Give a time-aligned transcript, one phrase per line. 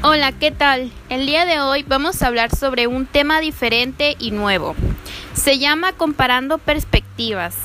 [0.00, 0.92] Hola, ¿qué tal?
[1.08, 4.76] El día de hoy vamos a hablar sobre un tema diferente y nuevo.
[5.32, 7.56] Se llama Comparando Perspectivas.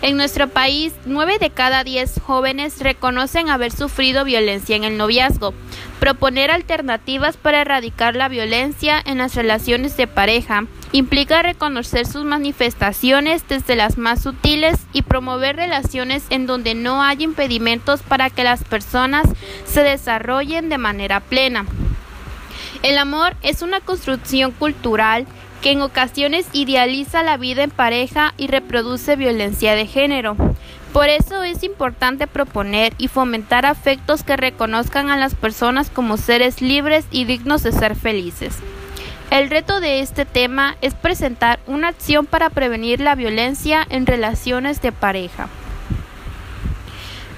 [0.00, 5.52] En nuestro país, 9 de cada 10 jóvenes reconocen haber sufrido violencia en el noviazgo.
[6.00, 13.46] Proponer alternativas para erradicar la violencia en las relaciones de pareja implica reconocer sus manifestaciones
[13.48, 18.62] desde las más sutiles y promover relaciones en donde no hay impedimentos para que las
[18.62, 19.26] personas
[19.66, 21.66] se desarrollen de manera plena.
[22.82, 25.26] El amor es una construcción cultural
[25.62, 30.36] que en ocasiones idealiza la vida en pareja y reproduce violencia de género.
[30.92, 36.62] Por eso es importante proponer y fomentar afectos que reconozcan a las personas como seres
[36.62, 38.56] libres y dignos de ser felices.
[39.30, 44.80] El reto de este tema es presentar una acción para prevenir la violencia en relaciones
[44.80, 45.48] de pareja.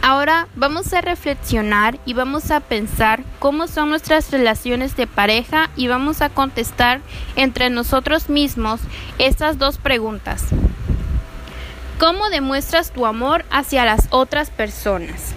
[0.02, 5.88] Ahora vamos a reflexionar y vamos a pensar cómo son nuestras relaciones de pareja y
[5.88, 7.00] vamos a contestar
[7.36, 8.80] entre nosotros mismos
[9.18, 10.46] estas dos preguntas.
[12.00, 15.34] ¿Cómo demuestras tu amor hacia las otras personas?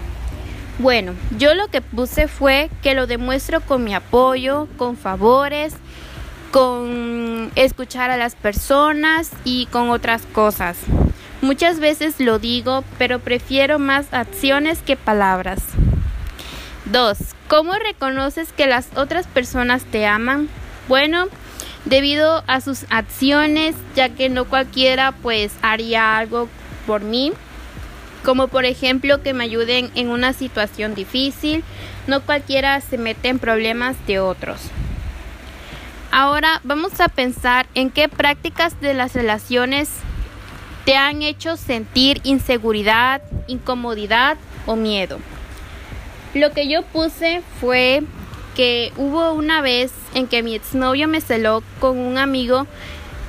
[0.79, 5.73] Bueno, yo lo que puse fue que lo demuestro con mi apoyo, con favores,
[6.51, 10.77] con escuchar a las personas y con otras cosas.
[11.41, 15.63] Muchas veces lo digo, pero prefiero más acciones que palabras.
[16.85, 17.17] 2.
[17.49, 20.47] ¿Cómo reconoces que las otras personas te aman?
[20.87, 21.27] Bueno,
[21.85, 26.47] debido a sus acciones, ya que no cualquiera pues haría algo
[26.85, 27.33] por mí,
[28.23, 31.63] como por ejemplo que me ayuden en una situación difícil,
[32.07, 34.59] no cualquiera se mete en problemas de otros.
[36.11, 39.89] Ahora vamos a pensar en qué prácticas de las relaciones
[40.85, 45.19] te han hecho sentir inseguridad, incomodidad o miedo.
[46.33, 48.03] Lo que yo puse fue
[48.55, 52.67] que hubo una vez en que mi exnovio me celó con un amigo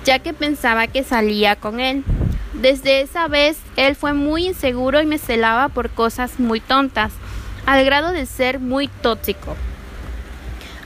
[0.04, 2.04] ya que pensaba que salía con él.
[2.52, 7.12] Desde esa vez él fue muy inseguro y me celaba por cosas muy tontas,
[7.66, 9.56] al grado de ser muy tóxico.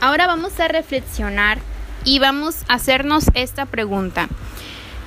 [0.00, 1.58] Ahora vamos a reflexionar
[2.04, 4.28] y vamos a hacernos esta pregunta.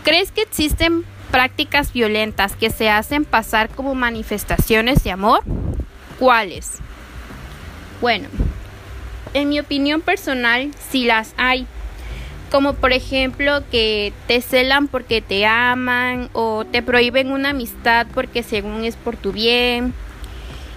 [0.03, 5.41] ¿Crees que existen prácticas violentas que se hacen pasar como manifestaciones de amor?
[6.19, 6.79] ¿Cuáles?
[8.01, 8.27] Bueno,
[9.33, 11.65] en mi opinión personal, sí las hay.
[12.51, 18.43] Como por ejemplo que te celan porque te aman o te prohíben una amistad porque
[18.43, 19.93] según es por tu bien.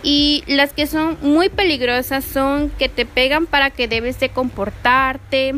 [0.02, 5.54] Y las que son muy peligrosas son que te pegan para que debes de comportarte,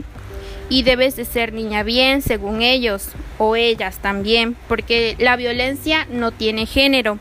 [0.69, 6.33] y debes de ser niña bien según ellos o ellas también, porque la violencia no
[6.33, 7.19] tiene género.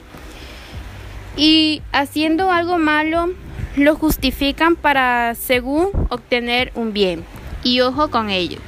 [1.37, 3.29] Y haciendo algo malo
[3.75, 7.25] lo justifican para según obtener un bien.
[7.63, 8.59] Y ojo con ello.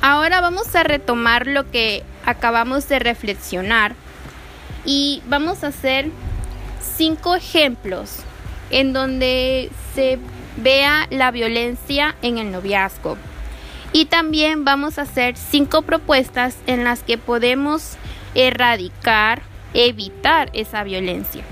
[0.00, 3.94] Ahora vamos a retomar lo que acabamos de reflexionar
[4.84, 6.10] y vamos a hacer
[6.80, 8.20] cinco ejemplos
[8.70, 10.18] en donde se
[10.56, 13.16] vea la violencia en el noviazgo.
[13.92, 17.96] Y también vamos a hacer cinco propuestas en las que podemos
[18.34, 19.42] erradicar,
[19.74, 21.42] evitar esa violencia.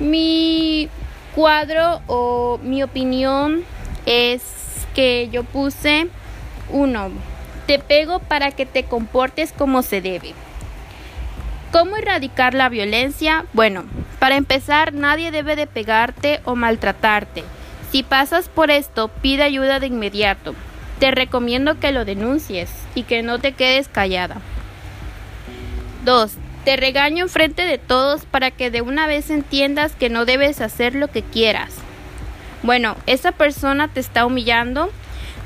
[0.00, 0.88] Mi
[1.34, 3.64] cuadro o mi opinión
[4.06, 4.42] es
[4.94, 6.08] que yo puse
[6.70, 7.10] uno,
[7.66, 10.34] te pego para que te comportes como se debe.
[11.72, 13.44] ¿Cómo erradicar la violencia?
[13.52, 13.84] Bueno,
[14.18, 17.44] para empezar, nadie debe de pegarte o maltratarte.
[17.90, 20.54] Si pasas por esto, pide ayuda de inmediato.
[20.98, 24.36] Te recomiendo que lo denuncies y que no te quedes callada.
[26.04, 26.32] 2.
[26.68, 30.60] Te regaño en frente de todos para que de una vez entiendas que no debes
[30.60, 31.72] hacer lo que quieras.
[32.62, 34.90] Bueno, esa persona te está humillando.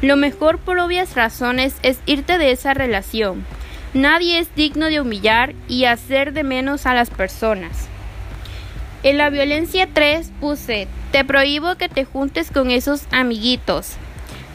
[0.00, 3.47] Lo mejor por obvias razones es irte de esa relación.
[3.94, 7.86] Nadie es digno de humillar y hacer de menos a las personas.
[9.04, 13.92] En la violencia 3 puse, te prohíbo que te juntes con esos amiguitos.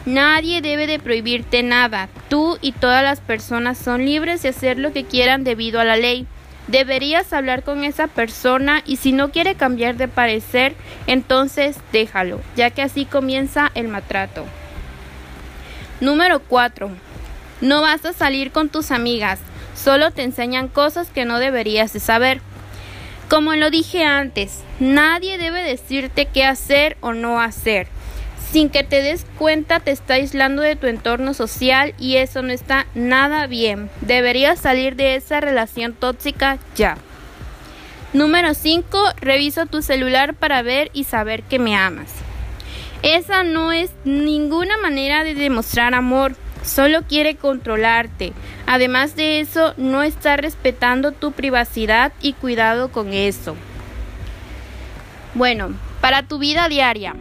[0.06, 2.10] Nadie debe de prohibirte nada.
[2.28, 5.96] Tú y todas las personas son libres de hacer lo que quieran debido a la
[5.96, 6.28] ley.
[6.68, 10.76] Deberías hablar con esa persona y si no quiere cambiar de parecer,
[11.08, 14.46] entonces déjalo, ya que así comienza el maltrato.
[16.02, 16.90] Número 4.
[17.62, 19.40] No vas a salir con tus amigas,
[19.76, 22.42] solo te enseñan cosas que no deberías de saber.
[23.30, 27.88] Como lo dije antes, nadie debe decirte qué hacer o no hacer.
[28.52, 32.54] Sin que te des cuenta te está aislando de tu entorno social y eso no
[32.54, 33.90] está nada bien.
[34.02, 36.98] Deberías salir de esa relación tóxica ya.
[38.14, 38.98] Número 5.
[39.20, 42.10] Reviso tu celular para ver y saber que me amas.
[43.04, 48.34] Esa no es ninguna manera de demostrar amor, solo quiere controlarte.
[48.66, 53.56] Además de eso, no está respetando tu privacidad y cuidado con eso.
[55.36, 57.16] Bueno, para tu vida diaria,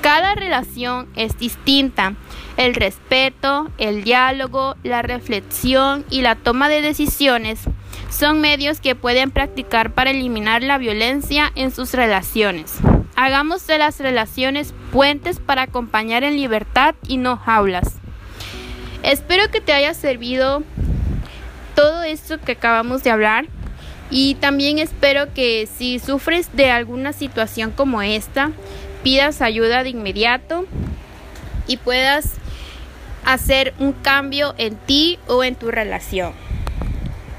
[0.00, 2.14] cada relación es distinta.
[2.56, 7.60] El respeto, el diálogo, la reflexión y la toma de decisiones
[8.10, 12.74] son medios que pueden practicar para eliminar la violencia en sus relaciones.
[13.16, 17.94] Hagamos de las relaciones puentes para acompañar en libertad y no jaulas.
[19.02, 20.62] Espero que te haya servido
[21.74, 23.46] todo esto que acabamos de hablar
[24.10, 28.52] y también espero que si sufres de alguna situación como esta,
[29.04, 30.66] pidas ayuda de inmediato
[31.68, 32.32] y puedas
[33.24, 36.32] hacer un cambio en ti o en tu relación.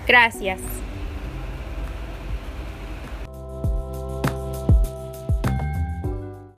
[0.07, 0.59] Gracias.